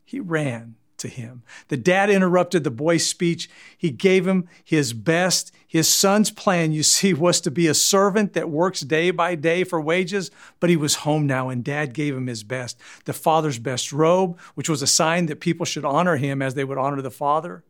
He 0.05 0.19
ran 0.19 0.75
to 0.99 1.07
him. 1.07 1.43
The 1.69 1.77
dad 1.77 2.09
interrupted 2.09 2.63
the 2.63 2.71
boy's 2.71 3.07
speech. 3.07 3.49
He 3.77 3.89
gave 3.89 4.27
him 4.27 4.47
his 4.63 4.93
best. 4.93 5.51
His 5.67 5.87
son's 5.87 6.31
plan, 6.31 6.71
you 6.71 6.83
see, 6.83 7.13
was 7.13 7.41
to 7.41 7.51
be 7.51 7.67
a 7.67 7.73
servant 7.73 8.33
that 8.33 8.49
works 8.49 8.81
day 8.81 9.11
by 9.11 9.35
day 9.35 9.63
for 9.63 9.79
wages, 9.79 10.31
but 10.59 10.69
he 10.69 10.75
was 10.75 10.95
home 10.95 11.27
now, 11.27 11.49
and 11.49 11.63
dad 11.63 11.93
gave 11.93 12.15
him 12.15 12.27
his 12.27 12.43
best. 12.43 12.79
The 13.05 13.13
father's 13.13 13.59
best 13.59 13.91
robe, 13.91 14.39
which 14.55 14.69
was 14.69 14.81
a 14.81 14.87
sign 14.87 15.27
that 15.27 15.39
people 15.39 15.65
should 15.65 15.85
honor 15.85 16.17
him 16.17 16.41
as 16.41 16.53
they 16.53 16.63
would 16.63 16.77
honor 16.77 17.01
the 17.01 17.11
father. 17.11 17.63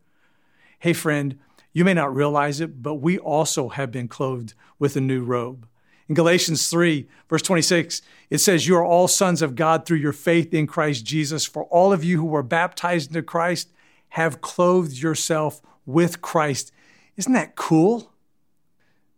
Hey, 0.78 0.92
friend, 0.92 1.38
you 1.72 1.84
may 1.84 1.94
not 1.94 2.14
realize 2.14 2.60
it, 2.60 2.82
but 2.82 2.94
we 2.94 3.18
also 3.18 3.68
have 3.68 3.92
been 3.92 4.08
clothed 4.08 4.54
with 4.78 4.96
a 4.96 5.00
new 5.00 5.22
robe. 5.22 5.66
In 6.10 6.14
Galatians 6.14 6.66
3, 6.66 7.06
verse 7.28 7.40
26, 7.42 8.02
it 8.30 8.38
says, 8.38 8.66
You 8.66 8.74
are 8.74 8.84
all 8.84 9.06
sons 9.06 9.42
of 9.42 9.54
God 9.54 9.86
through 9.86 9.98
your 9.98 10.12
faith 10.12 10.52
in 10.52 10.66
Christ 10.66 11.04
Jesus. 11.04 11.46
For 11.46 11.66
all 11.66 11.92
of 11.92 12.02
you 12.02 12.18
who 12.18 12.26
were 12.26 12.42
baptized 12.42 13.10
into 13.10 13.22
Christ 13.22 13.70
have 14.08 14.40
clothed 14.40 14.98
yourself 14.98 15.62
with 15.86 16.20
Christ. 16.20 16.72
Isn't 17.16 17.34
that 17.34 17.54
cool? 17.54 18.12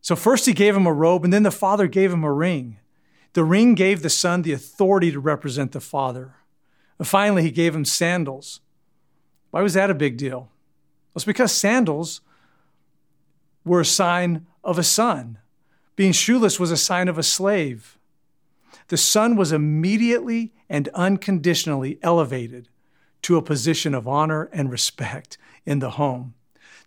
So, 0.02 0.14
first 0.14 0.44
he 0.44 0.52
gave 0.52 0.76
him 0.76 0.86
a 0.86 0.92
robe, 0.92 1.24
and 1.24 1.32
then 1.32 1.44
the 1.44 1.50
Father 1.50 1.86
gave 1.86 2.12
him 2.12 2.24
a 2.24 2.32
ring. 2.32 2.76
The 3.32 3.42
ring 3.42 3.74
gave 3.74 4.02
the 4.02 4.10
Son 4.10 4.42
the 4.42 4.52
authority 4.52 5.10
to 5.12 5.18
represent 5.18 5.72
the 5.72 5.80
Father. 5.80 6.34
And 6.98 7.08
finally, 7.08 7.42
he 7.42 7.50
gave 7.50 7.74
him 7.74 7.86
sandals. 7.86 8.60
Why 9.50 9.62
was 9.62 9.72
that 9.72 9.88
a 9.88 9.94
big 9.94 10.18
deal? 10.18 10.40
Well, 10.40 11.16
it's 11.16 11.24
because 11.24 11.52
sandals 11.52 12.20
were 13.64 13.80
a 13.80 13.86
sign 13.86 14.46
of 14.62 14.78
a 14.78 14.82
son. 14.82 15.38
Being 15.96 16.12
shoeless 16.12 16.58
was 16.58 16.70
a 16.70 16.76
sign 16.76 17.08
of 17.08 17.18
a 17.18 17.22
slave. 17.22 17.98
The 18.88 18.96
son 18.96 19.36
was 19.36 19.52
immediately 19.52 20.52
and 20.68 20.88
unconditionally 20.88 21.98
elevated 22.02 22.68
to 23.22 23.36
a 23.36 23.42
position 23.42 23.94
of 23.94 24.08
honor 24.08 24.48
and 24.52 24.70
respect 24.70 25.38
in 25.64 25.78
the 25.78 25.90
home. 25.90 26.34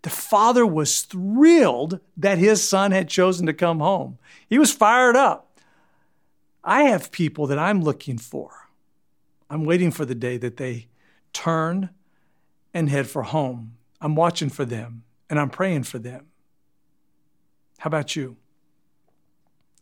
The 0.02 0.10
father 0.10 0.66
was 0.66 1.02
thrilled 1.02 2.00
that 2.18 2.38
his 2.38 2.68
son 2.68 2.92
had 2.92 3.10
chosen 3.10 3.46
to 3.48 3.54
come 3.54 3.80
home. 3.80 4.18
He 4.48 4.60
was 4.60 4.72
fired 4.72 5.16
up. 5.16 5.60
I 6.64 6.84
have 6.84 7.12
people 7.12 7.48
that 7.48 7.60
I'm 7.60 7.82
looking 7.82 8.18
for. 8.18 8.70
I'm 9.50 9.66
waiting 9.66 9.92
for 9.92 10.06
the 10.06 10.16
day 10.16 10.38
that 10.38 10.58
they 10.58 10.88
turn 11.32 11.90
and 12.74 12.90
head 12.90 13.08
for 13.08 13.24
home. 13.24 13.78
I'm 14.02 14.16
watching 14.16 14.50
for 14.50 14.66
them 14.66 15.04
and 15.30 15.40
I'm 15.40 15.50
praying 15.50 15.84
for 15.84 16.00
them. 16.00 16.28
How 17.80 17.88
about 17.88 18.16
you? 18.16 18.38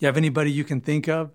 You 0.04 0.08
have 0.08 0.18
anybody 0.18 0.52
you 0.52 0.66
can 0.66 0.82
think 0.82 1.08
of? 1.08 1.32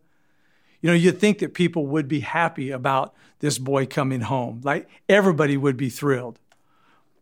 You 0.83 0.91
know, 0.91 0.95
you'd 0.95 1.19
think 1.19 1.39
that 1.39 1.55
people 1.55 1.87
would 1.87 2.07
be 2.07 2.21
happy 2.21 2.71
about 2.71 3.15
this 3.39 3.57
boy 3.57 3.87
coming 3.87 4.21
home. 4.21 4.61
Like 4.63 4.87
everybody 5.09 5.57
would 5.57 5.79
be 5.79 5.89
thrilled. 5.89 6.39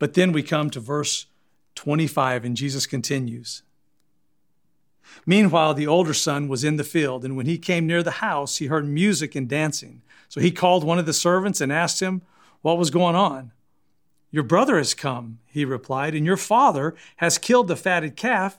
But 0.01 0.15
then 0.15 0.33
we 0.33 0.43
come 0.43 0.71
to 0.71 0.81
verse 0.81 1.27
25, 1.77 2.45
and 2.45 2.57
Jesus 2.57 2.85
continues. 2.85 3.63
Meanwhile, 5.25 5.75
the 5.75 5.87
older 5.87 6.15
son 6.15 6.49
was 6.49 6.65
in 6.65 6.79
the 6.79 6.85
field, 6.85 7.25
and 7.25 7.37
when 7.37 7.47
he 7.47 7.59
came 7.59 7.87
near 7.87 8.03
the 8.03 8.11
house, 8.11 8.57
he 8.57 8.67
heard 8.67 8.85
music 8.85 9.37
and 9.37 9.49
dancing. 9.49 10.03
So 10.29 10.41
he 10.41 10.51
called 10.51 10.83
one 10.83 10.99
of 10.99 11.07
the 11.07 11.13
servants 11.13 11.61
and 11.61 11.73
asked 11.73 12.03
him 12.03 12.23
what 12.63 12.77
was 12.77 12.91
going 12.91 13.15
on. 13.15 13.53
Your 14.33 14.43
brother 14.43 14.79
has 14.79 14.95
come, 14.95 15.39
he 15.47 15.65
replied, 15.65 16.13
and 16.17 16.27
your 16.27 16.37
father 16.37 16.97
has 17.19 17.39
killed 17.39 17.69
the 17.69 17.77
fatted 17.77 18.17
calf 18.17 18.59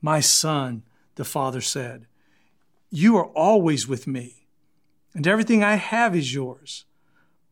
My 0.00 0.20
son, 0.20 0.82
the 1.14 1.24
father 1.24 1.60
said, 1.60 2.06
you 2.90 3.16
are 3.16 3.26
always 3.26 3.88
with 3.88 4.06
me, 4.06 4.46
and 5.12 5.26
everything 5.26 5.62
I 5.64 5.74
have 5.74 6.14
is 6.14 6.32
yours. 6.32 6.84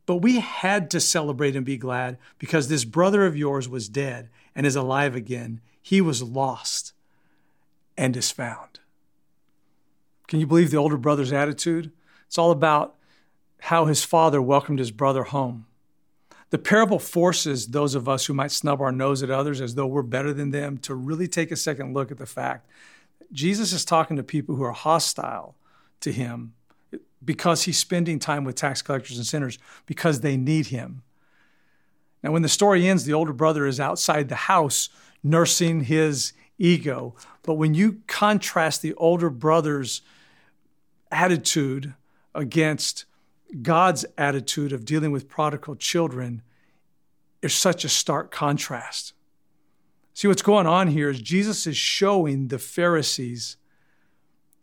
But 0.06 0.16
we 0.16 0.40
had 0.40 0.90
to 0.90 1.00
celebrate 1.00 1.56
and 1.56 1.64
be 1.64 1.76
glad 1.76 2.18
because 2.38 2.68
this 2.68 2.84
brother 2.84 3.26
of 3.26 3.36
yours 3.36 3.68
was 3.68 3.88
dead 3.88 4.28
and 4.54 4.66
is 4.66 4.76
alive 4.76 5.14
again. 5.14 5.60
He 5.80 6.00
was 6.00 6.22
lost 6.22 6.92
and 7.96 8.16
is 8.16 8.30
found. 8.30 8.80
Can 10.28 10.40
you 10.40 10.46
believe 10.46 10.70
the 10.70 10.76
older 10.76 10.96
brother's 10.96 11.32
attitude? 11.32 11.90
It's 12.26 12.38
all 12.38 12.50
about 12.50 12.96
how 13.60 13.86
his 13.86 14.04
father 14.04 14.42
welcomed 14.42 14.78
his 14.78 14.90
brother 14.90 15.24
home. 15.24 15.66
The 16.50 16.58
parable 16.58 16.98
forces 16.98 17.68
those 17.68 17.94
of 17.94 18.08
us 18.08 18.26
who 18.26 18.34
might 18.34 18.52
snub 18.52 18.80
our 18.80 18.92
nose 18.92 19.22
at 19.22 19.30
others 19.30 19.60
as 19.60 19.74
though 19.74 19.86
we're 19.86 20.02
better 20.02 20.32
than 20.32 20.50
them 20.50 20.78
to 20.78 20.94
really 20.94 21.26
take 21.26 21.50
a 21.50 21.56
second 21.56 21.94
look 21.94 22.10
at 22.10 22.18
the 22.18 22.26
fact 22.26 22.68
Jesus 23.32 23.72
is 23.72 23.84
talking 23.84 24.16
to 24.16 24.22
people 24.22 24.54
who 24.54 24.62
are 24.62 24.72
hostile 24.72 25.56
to 26.00 26.12
him 26.12 26.54
because 27.24 27.62
he's 27.62 27.78
spending 27.78 28.18
time 28.18 28.44
with 28.44 28.54
tax 28.54 28.82
collectors 28.82 29.16
and 29.16 29.26
sinners 29.26 29.58
because 29.86 30.20
they 30.20 30.36
need 30.36 30.66
him. 30.66 31.02
Now, 32.22 32.32
when 32.32 32.42
the 32.42 32.48
story 32.48 32.86
ends, 32.86 33.04
the 33.04 33.12
older 33.12 33.32
brother 33.32 33.66
is 33.66 33.80
outside 33.80 34.28
the 34.28 34.34
house 34.34 34.88
nursing 35.22 35.84
his 35.84 36.32
ego. 36.58 37.14
But 37.42 37.54
when 37.54 37.74
you 37.74 38.02
contrast 38.06 38.82
the 38.82 38.94
older 38.94 39.30
brother's 39.30 40.02
attitude 41.10 41.94
against 42.34 43.04
God's 43.62 44.04
attitude 44.18 44.72
of 44.72 44.84
dealing 44.84 45.12
with 45.12 45.28
prodigal 45.28 45.76
children, 45.76 46.42
is 47.42 47.54
such 47.54 47.84
a 47.84 47.88
stark 47.88 48.30
contrast. 48.30 49.12
See, 50.14 50.28
what's 50.28 50.42
going 50.42 50.66
on 50.66 50.88
here 50.88 51.10
is 51.10 51.20
Jesus 51.20 51.66
is 51.66 51.76
showing 51.76 52.48
the 52.48 52.58
Pharisees 52.58 53.58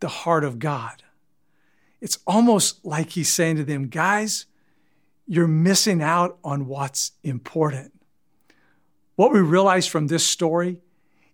the 0.00 0.08
heart 0.08 0.42
of 0.42 0.58
God. 0.58 1.04
It's 2.00 2.18
almost 2.26 2.84
like 2.84 3.10
he's 3.10 3.32
saying 3.32 3.56
to 3.56 3.64
them, 3.64 3.86
guys, 3.86 4.46
you're 5.28 5.46
missing 5.46 6.02
out 6.02 6.38
on 6.42 6.66
what's 6.66 7.12
important. 7.22 7.92
What 9.14 9.32
we 9.32 9.40
realize 9.40 9.86
from 9.86 10.08
this 10.08 10.26
story 10.26 10.78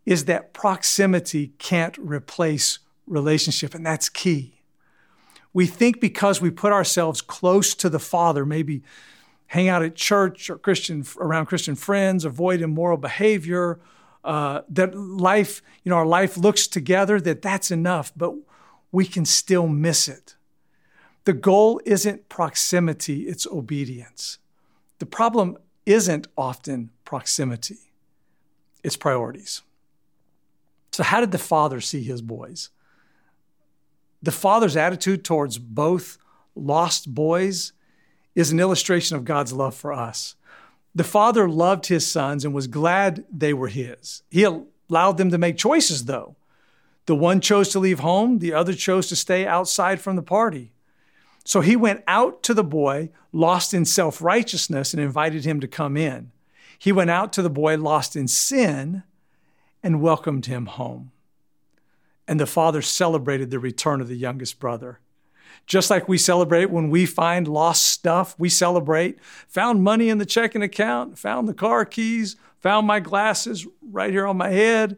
is 0.05 0.27
that 0.27 0.53
proximity 0.53 1.55
can't 1.59 1.97
replace 1.97 2.81
relationship, 3.07 3.75
and 3.75 3.87
that's 3.87 4.11
key. 4.11 4.58
We 5.59 5.67
think 5.67 5.99
because 5.99 6.41
we 6.41 6.51
put 6.51 6.71
ourselves 6.73 7.21
close 7.21 7.75
to 7.75 7.89
the 7.89 7.99
Father, 7.99 8.47
maybe 8.47 8.85
hang 9.49 9.67
out 9.67 9.83
at 9.83 9.97
church 9.97 10.49
or 10.51 10.57
Christian 10.57 11.05
around 11.19 11.47
Christian 11.47 11.75
friends, 11.75 12.25
avoid 12.25 12.61
immoral 12.61 12.97
behavior, 12.97 13.81
uh, 14.23 14.61
that 14.69 14.95
life, 14.95 15.61
you 15.83 15.91
know, 15.91 15.97
our 15.97 16.07
life 16.07 16.37
looks 16.37 16.69
together, 16.69 17.21
that 17.23 17.43
that's 17.43 17.73
enough, 17.73 18.13
but 18.17 18.35
we 18.93 19.05
can 19.05 19.25
still 19.25 19.67
miss 19.67 20.07
it. 20.07 20.37
The 21.25 21.33
goal 21.33 21.81
isn't 21.85 22.29
proximity, 22.29 23.23
it's 23.23 23.45
obedience. 23.49 24.39
The 25.01 25.07
problem 25.07 25.59
isn't 25.85 26.29
often 26.37 26.91
proximity, 27.05 27.91
it's 28.85 28.97
priorities. 28.97 29.63
So, 30.93 31.03
how 31.03 31.19
did 31.19 31.33
the 31.33 31.37
father 31.37 31.81
see 31.81 32.05
his 32.05 32.23
boys? 32.23 32.71
The 34.23 34.33
father's 34.33 34.77
attitude 34.77 35.25
towards 35.25 35.59
both 35.59 36.19
lost 36.55 37.15
boys 37.15 37.73
is 38.35 38.51
an 38.51 38.61
illustration 38.61 39.17
of 39.17 39.25
God's 39.25 39.53
love 39.53 39.75
for 39.75 39.93
us. 39.93 40.35
The 40.95 41.05
father 41.05 41.49
loved 41.49 41.87
his 41.87 42.07
sons 42.07 42.45
and 42.45 42.53
was 42.53 42.67
glad 42.67 43.25
they 43.33 43.53
were 43.53 43.69
his. 43.69 44.23
He 44.31 44.43
allowed 44.45 45.19
them 45.19 45.31
to 45.31 45.39
make 45.39 45.57
choices, 45.57 46.07
though. 46.07 46.37
The 47.07 47.15
one 47.15 47.41
chose 47.41 47.69
to 47.71 47.79
leave 47.79 48.01
home, 48.01 48.39
the 48.39 48.53
other 48.53 48.75
chose 48.75 49.07
to 49.09 49.17
stay 49.17 49.47
outside 49.47 50.01
from 50.01 50.17
the 50.17 50.23
party. 50.23 50.73
So 51.45 51.61
he 51.61 51.77
went 51.77 52.03
out 52.07 52.43
to 52.43 52.53
the 52.55 52.65
boy, 52.65 53.11
lost 53.33 53.73
in 53.73 53.85
self 53.85 54.21
righteousness, 54.21 54.93
and 54.93 55.03
invited 55.03 55.45
him 55.45 55.61
to 55.61 55.69
come 55.69 55.97
in. 55.97 56.33
He 56.79 56.93
went 56.93 57.11
out 57.11 57.33
to 57.35 57.43
the 57.43 57.51
boy, 57.51 57.77
lost 57.79 58.15
in 58.15 58.29
sin, 58.29 59.03
and 59.83 60.03
welcomed 60.03 60.47
him 60.47 60.67
home. 60.67 61.13
And 62.29 62.39
the 62.39 62.47
father 62.47 62.83
celebrated 62.83 63.51
the 63.51 63.59
return 63.59 64.01
of 64.01 64.07
the 64.07 64.17
youngest 64.17 64.61
brother. 64.61 65.01
Just 65.67 65.91
like 65.91 66.09
we 66.09 66.19
celebrate 66.19 66.71
when 66.71 66.91
we 66.91 67.05
find 67.05 67.49
lost 67.49 67.87
stuff, 67.87 68.35
we 68.39 68.49
celebrate 68.49 69.19
found 69.49 69.83
money 69.83 70.09
in 70.09 70.19
the 70.19 70.27
checking 70.27 70.63
account, 70.63 71.19
found 71.19 71.49
the 71.49 71.55
car 71.55 71.85
keys, 71.85 72.37
found 72.61 72.87
my 72.87 73.01
glasses 73.01 73.67
right 73.91 74.11
here 74.11 74.27
on 74.27 74.37
my 74.37 74.51
head. 74.51 74.97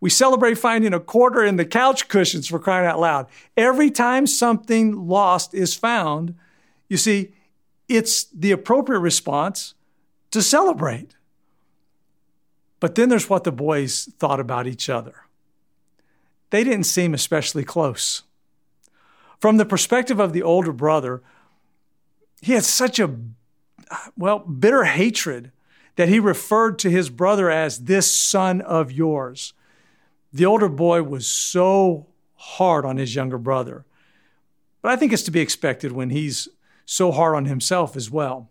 We 0.00 0.10
celebrate 0.10 0.58
finding 0.58 0.92
a 0.92 1.00
quarter 1.00 1.44
in 1.44 1.56
the 1.56 1.64
couch 1.64 2.08
cushions 2.08 2.48
for 2.48 2.58
crying 2.58 2.86
out 2.86 3.00
loud. 3.00 3.26
Every 3.56 3.90
time 3.90 4.26
something 4.26 5.06
lost 5.08 5.54
is 5.54 5.74
found, 5.74 6.34
you 6.88 6.96
see, 6.96 7.32
it's 7.88 8.24
the 8.24 8.50
appropriate 8.50 9.00
response 9.00 9.74
to 10.32 10.42
celebrate. 10.42 11.14
But 12.80 12.96
then 12.96 13.08
there's 13.08 13.30
what 13.30 13.44
the 13.44 13.52
boys 13.52 14.08
thought 14.18 14.40
about 14.40 14.66
each 14.66 14.88
other. 14.88 15.14
They 16.52 16.64
didn't 16.64 16.84
seem 16.84 17.14
especially 17.14 17.64
close. 17.64 18.24
From 19.40 19.56
the 19.56 19.64
perspective 19.64 20.20
of 20.20 20.34
the 20.34 20.42
older 20.42 20.70
brother, 20.70 21.22
he 22.42 22.52
had 22.52 22.64
such 22.64 23.00
a, 23.00 23.16
well, 24.18 24.40
bitter 24.40 24.84
hatred 24.84 25.50
that 25.96 26.10
he 26.10 26.20
referred 26.20 26.78
to 26.80 26.90
his 26.90 27.08
brother 27.08 27.50
as 27.50 27.84
this 27.84 28.12
son 28.12 28.60
of 28.60 28.92
yours. 28.92 29.54
The 30.30 30.44
older 30.44 30.68
boy 30.68 31.02
was 31.02 31.26
so 31.26 32.08
hard 32.34 32.84
on 32.84 32.98
his 32.98 33.14
younger 33.14 33.38
brother. 33.38 33.86
But 34.82 34.92
I 34.92 34.96
think 34.96 35.14
it's 35.14 35.22
to 35.22 35.30
be 35.30 35.40
expected 35.40 35.92
when 35.92 36.10
he's 36.10 36.48
so 36.84 37.12
hard 37.12 37.34
on 37.34 37.46
himself 37.46 37.96
as 37.96 38.10
well. 38.10 38.50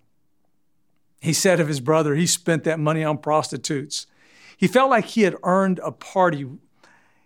He 1.19 1.33
said 1.33 1.59
of 1.59 1.67
his 1.67 1.79
brother, 1.79 2.15
he 2.15 2.25
spent 2.25 2.63
that 2.63 2.79
money 2.79 3.03
on 3.03 3.19
prostitutes. 3.19 4.07
He 4.57 4.65
felt 4.65 4.89
like 4.89 5.05
he 5.05 5.21
had 5.21 5.35
earned 5.43 5.79
a 5.83 5.91
party. 5.91 6.47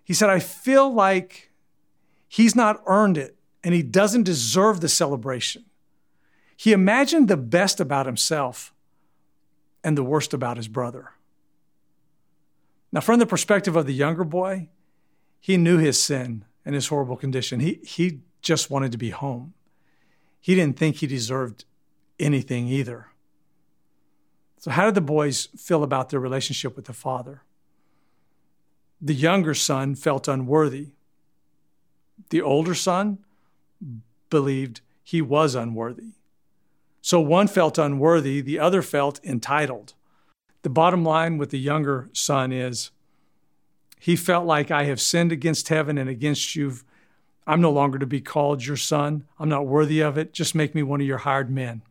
He 0.06 0.14
said, 0.14 0.30
I 0.30 0.40
feel 0.40 0.94
like 0.94 1.52
he's 2.28 2.56
not 2.56 2.82
earned 2.86 3.18
it 3.18 3.36
and 3.64 3.74
he 3.74 3.82
doesn't 3.82 4.24
deserve 4.24 4.80
the 4.80 4.88
celebration. 4.88 5.66
He 6.56 6.72
imagined 6.72 7.28
the 7.28 7.36
best 7.36 7.80
about 7.80 8.06
himself 8.06 8.74
and 9.84 9.98
the 9.98 10.04
worst 10.04 10.34
about 10.34 10.58
his 10.58 10.68
brother. 10.68 11.10
Now, 12.92 13.02
from 13.02 13.20
the 13.20 13.26
perspective 13.26 13.76
of 13.76 13.88
the 13.88 13.94
younger 13.94 14.24
boy, 14.24 14.70
he 15.42 15.58
knew 15.58 15.80
his 15.80 16.02
sin 16.02 16.46
and 16.64 16.76
his 16.76 16.88
horrible 16.88 17.18
condition. 17.18 17.60
He, 17.60 17.80
he 17.84 18.22
just 18.42 18.70
wanted 18.70 18.92
to 18.94 18.98
be 18.98 19.10
home. 19.10 19.54
He 20.40 20.56
didn't 20.56 20.78
think 20.78 20.98
he 20.98 21.08
deserved 21.08 21.66
anything 22.20 22.68
either. 22.68 23.08
So, 24.60 24.72
how 24.72 24.86
did 24.86 24.96
the 24.96 25.02
boys 25.02 25.50
feel 25.58 25.84
about 25.84 26.10
their 26.10 26.20
relationship 26.20 26.76
with 26.76 26.86
the 26.86 26.94
father? 26.94 27.42
The 29.06 29.14
younger 29.14 29.54
son 29.54 29.94
felt 29.94 30.28
unworthy. 30.28 30.88
The 32.32 32.42
older 32.42 32.74
son 32.74 33.20
believed 34.32 34.82
he 35.04 35.22
was 35.22 35.54
unworthy. 35.54 36.14
So 37.04 37.22
one 37.22 37.48
felt 37.48 37.78
unworthy, 37.78 38.42
the 38.42 38.58
other 38.58 38.82
felt 38.82 39.24
entitled. 39.24 39.94
The 40.64 40.72
bottom 40.72 41.06
line 41.06 41.38
with 41.38 41.52
the 41.52 41.60
younger 41.60 42.10
son 42.14 42.52
is 42.52 42.90
he 44.00 44.16
felt 44.16 44.48
like 44.48 44.72
I 44.72 44.86
have 44.86 45.00
sinned 45.00 45.32
against 45.32 45.70
heaven 45.70 46.00
and 46.00 46.10
against 46.10 46.56
you. 46.56 46.74
I'm 47.46 47.62
no 47.62 47.72
longer 47.72 48.00
to 48.00 48.08
be 48.08 48.22
called 48.22 48.66
your 48.66 48.76
son. 48.76 49.26
I'm 49.38 49.50
not 49.50 49.68
worthy 49.68 50.00
of 50.00 50.18
it. 50.18 50.34
Just 50.34 50.56
make 50.56 50.74
me 50.74 50.82
one 50.82 51.00
of 51.00 51.06
your 51.06 51.20
hired 51.20 51.52
men. 51.52 51.84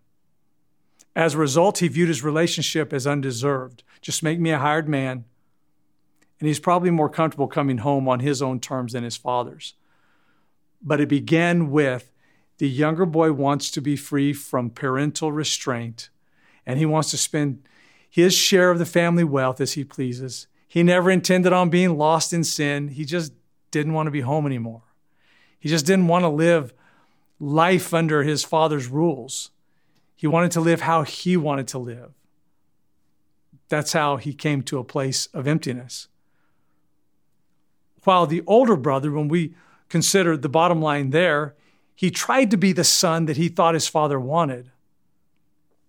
As 1.14 1.34
a 1.34 1.38
result, 1.38 1.78
he 1.78 1.86
viewed 1.86 2.08
his 2.08 2.24
relationship 2.24 2.92
as 2.92 3.06
undeserved. 3.06 3.84
Just 4.00 4.24
make 4.24 4.40
me 4.40 4.50
a 4.50 4.58
hired 4.58 4.88
man. 4.88 5.26
And 6.40 6.48
he's 6.48 6.60
probably 6.60 6.90
more 6.90 7.08
comfortable 7.08 7.46
coming 7.46 7.78
home 7.78 8.08
on 8.08 8.20
his 8.20 8.42
own 8.42 8.60
terms 8.60 8.92
than 8.92 9.04
his 9.04 9.16
father's. 9.16 9.74
But 10.82 11.00
it 11.00 11.08
began 11.08 11.70
with 11.70 12.12
the 12.58 12.68
younger 12.68 13.06
boy 13.06 13.32
wants 13.32 13.70
to 13.72 13.80
be 13.80 13.96
free 13.96 14.32
from 14.32 14.70
parental 14.70 15.32
restraint 15.32 16.10
and 16.66 16.78
he 16.78 16.86
wants 16.86 17.10
to 17.10 17.16
spend 17.16 17.66
his 18.08 18.34
share 18.34 18.70
of 18.70 18.78
the 18.78 18.86
family 18.86 19.24
wealth 19.24 19.60
as 19.60 19.72
he 19.72 19.84
pleases. 19.84 20.46
He 20.68 20.82
never 20.82 21.10
intended 21.10 21.52
on 21.52 21.70
being 21.70 21.98
lost 21.98 22.32
in 22.32 22.44
sin. 22.44 22.88
He 22.88 23.04
just 23.04 23.32
didn't 23.70 23.92
want 23.92 24.06
to 24.06 24.12
be 24.12 24.20
home 24.20 24.46
anymore. 24.46 24.82
He 25.58 25.68
just 25.68 25.86
didn't 25.86 26.08
want 26.08 26.22
to 26.22 26.28
live 26.28 26.72
life 27.40 27.92
under 27.92 28.22
his 28.22 28.44
father's 28.44 28.86
rules. 28.86 29.50
He 30.16 30.26
wanted 30.26 30.52
to 30.52 30.60
live 30.60 30.82
how 30.82 31.02
he 31.02 31.36
wanted 31.36 31.68
to 31.68 31.78
live. 31.78 32.12
That's 33.68 33.92
how 33.92 34.16
he 34.16 34.32
came 34.32 34.62
to 34.62 34.78
a 34.78 34.84
place 34.84 35.26
of 35.26 35.46
emptiness. 35.46 36.08
While 38.04 38.26
the 38.26 38.42
older 38.46 38.76
brother, 38.76 39.10
when 39.10 39.28
we 39.28 39.54
consider 39.88 40.36
the 40.36 40.48
bottom 40.48 40.80
line 40.80 41.10
there, 41.10 41.54
he 41.94 42.10
tried 42.10 42.50
to 42.50 42.56
be 42.56 42.72
the 42.72 42.84
son 42.84 43.26
that 43.26 43.36
he 43.36 43.48
thought 43.48 43.74
his 43.74 43.88
father 43.88 44.18
wanted. 44.18 44.70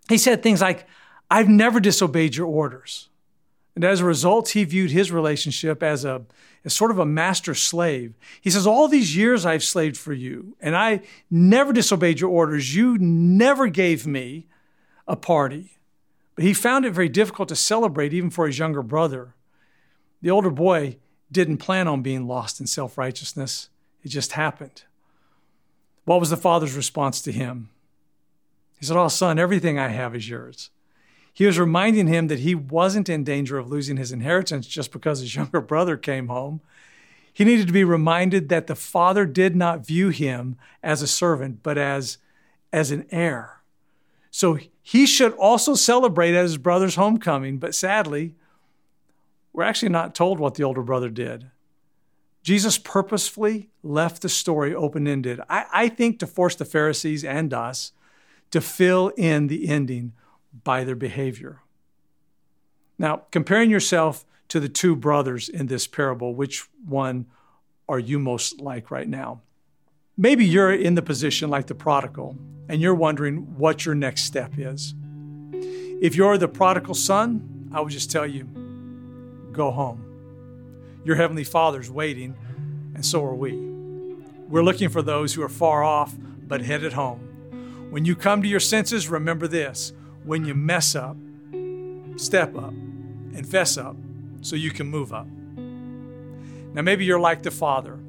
He 0.10 0.18
said 0.18 0.44
things 0.44 0.62
like, 0.62 0.88
I've 1.30 1.50
never 1.50 1.80
disobeyed 1.80 2.36
your 2.36 2.48
orders. 2.48 3.10
And 3.74 3.84
as 3.84 4.00
a 4.00 4.06
result, 4.06 4.50
he 4.50 4.64
viewed 4.64 4.92
his 4.92 5.12
relationship 5.12 5.84
as 5.84 6.06
a 6.06 6.24
as 6.66 6.74
sort 6.74 6.90
of 6.90 6.98
a 6.98 7.06
master 7.06 7.54
slave. 7.54 8.16
He 8.42 8.50
says, 8.50 8.66
All 8.66 8.88
these 8.88 9.16
years 9.16 9.46
I've 9.46 9.64
slaved 9.64 9.96
for 9.96 10.14
you, 10.14 10.58
and 10.60 10.76
I 10.76 11.02
never 11.30 11.72
disobeyed 11.72 12.20
your 12.20 12.32
orders. 12.32 12.76
You 12.76 12.98
never 12.98 13.68
gave 13.68 14.08
me 14.08 14.48
a 15.08 15.16
party. 15.16 15.78
But 16.34 16.44
he 16.44 16.54
found 16.54 16.84
it 16.84 16.92
very 16.92 17.08
difficult 17.08 17.50
to 17.50 17.56
celebrate, 17.56 18.14
even 18.14 18.32
for 18.32 18.48
his 18.48 18.58
younger 18.58 18.82
brother. 18.82 19.36
The 20.22 20.32
older 20.32 20.50
boy 20.50 20.98
didn't 21.32 21.58
plan 21.58 21.88
on 21.88 22.02
being 22.02 22.28
lost 22.28 22.60
in 22.60 22.68
self 22.68 22.98
righteousness, 22.98 23.70
it 24.04 24.10
just 24.10 24.34
happened. 24.34 24.84
What 26.06 26.20
was 26.20 26.30
the 26.30 26.38
father's 26.38 26.76
response 26.76 27.22
to 27.24 27.32
him? 27.32 27.70
He 28.80 28.86
said, 28.86 28.98
Oh, 28.98 29.08
son, 29.08 29.40
everything 29.40 29.80
I 29.80 29.90
have 29.90 30.16
is 30.16 30.30
yours. 30.30 30.70
He 31.34 31.46
was 31.46 31.60
reminding 31.60 32.08
him 32.08 32.28
that 32.28 32.40
he 32.40 32.56
wasn't 32.56 33.10
in 33.10 33.24
danger 33.24 33.58
of 33.58 33.70
losing 33.70 33.98
his 33.98 34.12
inheritance 34.12 34.68
just 34.68 34.92
because 34.92 35.20
his 35.20 35.36
younger 35.36 35.62
brother 35.62 35.98
came 35.98 36.28
home. 36.28 36.62
He 37.34 37.44
needed 37.44 37.68
to 37.68 37.74
be 37.74 37.84
reminded 37.84 38.48
that 38.48 38.68
the 38.68 38.76
father 38.76 39.26
did 39.26 39.56
not 39.56 39.86
view 39.86 40.10
him 40.10 40.58
as 40.82 41.02
a 41.02 41.08
servant, 41.08 41.62
but 41.62 41.78
as, 41.78 42.18
as 42.72 42.92
an 42.92 43.06
heir. 43.12 43.62
So 44.32 44.60
he 44.82 45.06
should 45.06 45.34
also 45.34 45.76
celebrate 45.76 46.34
at 46.34 46.44
his 46.44 46.58
brother's 46.58 46.96
homecoming, 46.96 47.58
but 47.58 47.76
sadly, 47.76 48.36
we're 49.56 49.64
actually 49.64 49.90
not 49.90 50.14
told 50.14 50.38
what 50.38 50.56
the 50.56 50.64
older 50.64 50.84
brother 50.84 51.10
did. 51.10 51.50
Jesus 52.44 52.78
purposefully 52.78 53.70
left 53.82 54.22
the 54.22 54.30
story 54.30 54.76
open 54.76 55.08
ended, 55.08 55.40
I, 55.50 55.66
I, 55.72 55.90
think 55.90 56.20
to 56.20 56.28
force 56.28 56.56
the 56.56 56.66
Pharisees 56.66 57.24
and 57.24 57.54
us 57.54 57.94
to 58.52 58.60
fill 58.62 59.08
in 59.18 59.48
the 59.48 59.70
ending 59.70 60.12
by 60.64 60.84
their 60.84 60.96
behavior. 60.96 61.62
Now, 63.00 63.24
comparing 63.32 63.70
yourself 63.72 64.26
to 64.50 64.60
the 64.60 64.70
two 64.70 64.96
brothers 64.96 65.50
in 65.50 65.68
this 65.68 65.88
parable, 65.88 66.36
which 66.36 66.68
one 66.86 67.26
are 67.88 68.00
you 68.00 68.20
most 68.20 68.60
like 68.60 68.92
right 68.92 69.08
now? 69.08 69.42
Maybe 70.18 70.46
you're 70.46 70.74
in 70.74 70.96
the 70.96 71.02
position 71.02 71.50
like 71.50 71.68
the 71.68 71.76
prodigal 71.76 72.38
and 72.68 72.82
you're 72.82 72.94
wondering 72.94 73.58
what 73.58 73.86
your 73.86 73.96
next 73.96 74.24
step 74.24 74.54
is. 74.58 74.94
If 76.02 76.16
you're 76.16 76.38
the 76.38 76.48
prodigal 76.48 76.94
son, 76.94 77.70
I 77.74 77.80
would 77.82 77.92
just 77.92 78.12
tell 78.12 78.28
you 78.28 78.65
go 79.56 79.72
home. 79.72 81.02
Your 81.04 81.16
heavenly 81.16 81.44
Father's 81.44 81.90
waiting, 81.90 82.36
and 82.94 83.06
so 83.06 83.24
are 83.24 83.36
we. 83.36 83.54
We're 84.48 84.64
looking 84.64 84.90
for 84.90 85.02
those 85.02 85.34
who 85.34 85.42
are 85.42 85.50
far 85.50 85.84
off 85.84 86.16
but 86.48 86.62
headed 86.62 86.94
home. 86.94 87.88
When 87.90 88.06
you 88.06 88.16
come 88.16 88.42
to 88.42 88.48
your 88.48 88.60
senses, 88.60 89.08
remember 89.08 89.48
this 89.48 89.94
when 90.24 90.46
you 90.46 90.56
mess 90.56 90.96
up, 90.96 91.18
step 92.16 92.56
up 92.56 92.72
and 92.72 93.48
fess 93.48 93.78
up 93.78 93.96
so 94.42 94.56
you 94.56 94.72
can 94.72 94.88
move 94.88 95.14
up. 95.14 95.28
Now, 95.28 96.82
maybe 96.82 97.06
you're 97.06 97.20
like 97.20 97.44
the 97.44 97.52
Father, 97.52 98.00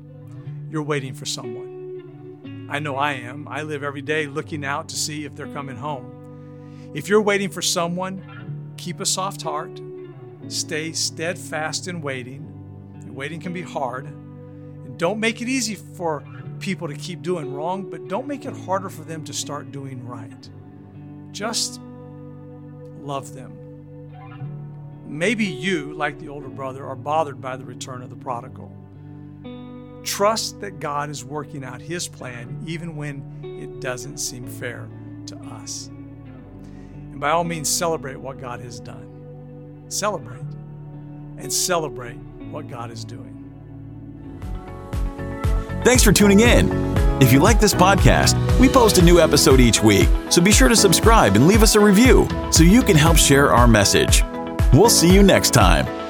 you're 0.70 0.82
waiting 0.82 1.14
for 1.14 1.24
someone. 1.26 2.68
I 2.70 2.80
know 2.80 2.96
I 2.96 3.12
am. 3.12 3.46
I 3.48 3.62
live 3.62 3.82
every 3.82 4.02
day 4.02 4.26
looking 4.26 4.64
out 4.64 4.88
to 4.88 4.96
see 4.96 5.24
if 5.24 5.36
they're 5.36 5.46
coming 5.46 5.76
home. 5.76 6.90
If 6.94 7.08
you're 7.08 7.22
waiting 7.22 7.48
for 7.48 7.62
someone, 7.62 8.74
keep 8.76 9.00
a 9.00 9.06
soft 9.06 9.42
heart, 9.42 9.80
stay 10.52 10.92
steadfast 10.92 11.88
in 11.88 12.00
waiting. 12.00 12.52
And 13.02 13.14
waiting 13.14 13.40
can 13.40 13.52
be 13.52 13.62
hard. 13.62 14.06
And 14.06 14.98
don't 14.98 15.20
make 15.20 15.42
it 15.42 15.48
easy 15.48 15.74
for 15.74 16.24
people 16.60 16.88
to 16.88 16.94
keep 16.94 17.22
doing 17.22 17.52
wrong, 17.52 17.88
but 17.90 18.08
don't 18.08 18.26
make 18.26 18.44
it 18.44 18.56
harder 18.56 18.88
for 18.88 19.02
them 19.02 19.24
to 19.24 19.32
start 19.32 19.72
doing 19.72 20.06
right. 20.06 20.48
Just 21.32 21.80
love 23.00 23.34
them. 23.34 23.52
Maybe 25.06 25.44
you, 25.44 25.92
like 25.92 26.18
the 26.18 26.28
older 26.28 26.48
brother, 26.48 26.84
are 26.84 26.96
bothered 26.96 27.40
by 27.40 27.56
the 27.56 27.64
return 27.64 28.02
of 28.02 28.10
the 28.10 28.16
prodigal. 28.16 28.72
Trust 30.02 30.60
that 30.60 30.80
God 30.80 31.10
is 31.10 31.24
working 31.24 31.64
out 31.64 31.80
his 31.80 32.08
plan 32.08 32.62
even 32.66 32.96
when 32.96 33.22
it 33.42 33.80
doesn't 33.80 34.18
seem 34.18 34.46
fair 34.46 34.88
to 35.26 35.36
us. 35.36 35.88
And 35.88 37.20
by 37.20 37.30
all 37.30 37.44
means, 37.44 37.68
celebrate 37.68 38.16
what 38.16 38.40
God 38.40 38.60
has 38.60 38.80
done. 38.80 39.15
Celebrate 39.88 40.44
and 41.38 41.52
celebrate 41.52 42.16
what 42.50 42.68
God 42.68 42.90
is 42.90 43.04
doing. 43.04 43.32
Thanks 45.84 46.02
for 46.02 46.12
tuning 46.12 46.40
in. 46.40 46.70
If 47.22 47.32
you 47.32 47.38
like 47.40 47.60
this 47.60 47.72
podcast, 47.72 48.34
we 48.58 48.68
post 48.68 48.98
a 48.98 49.02
new 49.02 49.20
episode 49.20 49.60
each 49.60 49.82
week, 49.82 50.08
so 50.28 50.42
be 50.42 50.52
sure 50.52 50.68
to 50.68 50.76
subscribe 50.76 51.36
and 51.36 51.46
leave 51.46 51.62
us 51.62 51.74
a 51.74 51.80
review 51.80 52.28
so 52.50 52.62
you 52.62 52.82
can 52.82 52.96
help 52.96 53.16
share 53.16 53.52
our 53.52 53.66
message. 53.66 54.22
We'll 54.72 54.90
see 54.90 55.12
you 55.12 55.22
next 55.22 55.50
time. 55.50 56.05